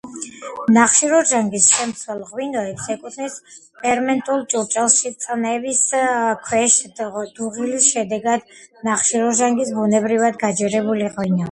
[0.75, 3.37] ნახშირორჟანგის შემცველ ღვინოებს ეკუთვნის
[3.83, 5.83] ჰერმეტულ ჭურჭელში წნევის
[6.49, 6.81] ქვეშ
[7.37, 8.51] დუღილის შდეგად
[8.91, 11.39] ნახშირორჟანგის ბუნებრივად გაჯერებული ღვინო.